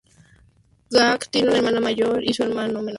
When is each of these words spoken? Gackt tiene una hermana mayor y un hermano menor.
Gackt 0.89 1.29
tiene 1.29 1.49
una 1.49 1.57
hermana 1.59 1.79
mayor 1.79 2.23
y 2.23 2.33
un 2.41 2.47
hermano 2.47 2.81
menor. 2.81 2.89